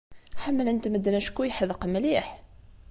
Ḥemmlen-t 0.43 0.85
medden 0.91 1.15
acku 1.19 1.41
yeḥdeq 1.43 1.81
mliḥ. 1.87 2.27